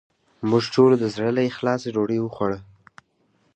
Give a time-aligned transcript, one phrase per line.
[0.49, 2.59] موږ ټولو د زړه له اخلاصه ډوډې وخوړه